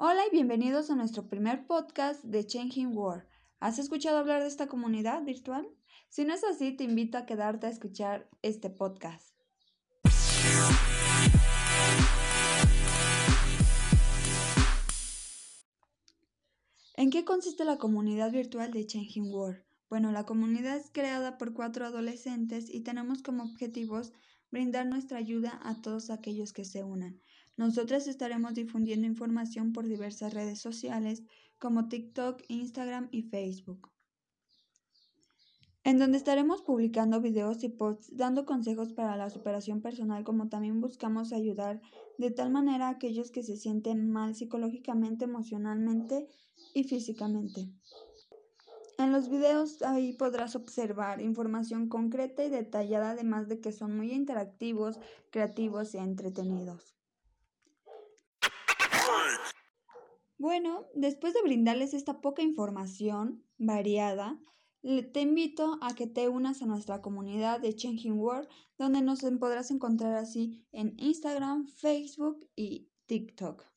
[0.00, 3.24] Hola y bienvenidos a nuestro primer podcast de Changing World.
[3.58, 5.68] ¿Has escuchado hablar de esta comunidad virtual?
[6.08, 9.34] Si no es así, te invito a quedarte a escuchar este podcast.
[16.94, 19.64] ¿En qué consiste la comunidad virtual de Changing World?
[19.90, 24.12] Bueno, la comunidad es creada por cuatro adolescentes y tenemos como objetivos
[24.52, 27.20] brindar nuestra ayuda a todos aquellos que se unan.
[27.58, 31.24] Nosotras estaremos difundiendo información por diversas redes sociales
[31.58, 33.90] como TikTok, Instagram y Facebook,
[35.82, 40.80] en donde estaremos publicando videos y posts dando consejos para la superación personal, como también
[40.80, 41.82] buscamos ayudar
[42.16, 46.28] de tal manera a aquellos que se sienten mal psicológicamente, emocionalmente
[46.74, 47.72] y físicamente.
[48.98, 54.12] En los videos ahí podrás observar información concreta y detallada, además de que son muy
[54.12, 55.00] interactivos,
[55.32, 56.98] creativos y entretenidos.
[60.38, 64.38] Bueno, después de brindarles esta poca información variada,
[64.82, 68.48] te invito a que te unas a nuestra comunidad de Changing World,
[68.78, 73.68] donde nos podrás encontrar así en Instagram, Facebook y TikTok.